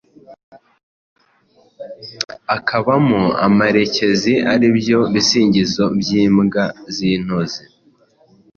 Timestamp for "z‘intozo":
6.95-7.59